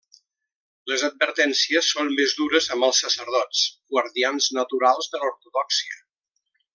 Les 0.91 1.01
advertències 1.07 1.89
són 1.97 2.09
més 2.21 2.33
dures 2.41 2.71
amb 2.77 2.87
els 2.89 3.03
sacerdots, 3.05 3.61
guardians 3.97 4.49
naturals 4.61 5.13
de 5.15 5.21
l'ortodòxia. 5.25 5.99